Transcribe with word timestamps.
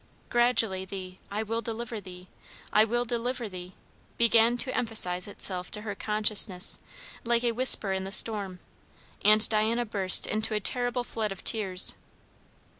Gradually 0.31 0.83
the 0.83 1.17
"I 1.29 1.43
will 1.43 1.61
deliver 1.61 2.01
thee" 2.01 2.27
"I 2.73 2.85
will 2.85 3.05
deliver 3.05 3.47
thee" 3.47 3.75
began 4.17 4.57
to 4.57 4.75
emphasize 4.75 5.27
itself 5.27 5.69
to 5.69 5.81
her 5.81 5.93
consciousness, 5.93 6.79
like 7.23 7.43
a 7.43 7.51
whisper 7.51 7.91
in 7.91 8.03
the 8.03 8.11
storm, 8.11 8.61
and 9.23 9.47
Diana 9.47 9.85
burst 9.85 10.25
into 10.25 10.55
a 10.55 10.59
terrible 10.59 11.03
flood 11.03 11.31
of 11.31 11.43
tears. 11.43 11.93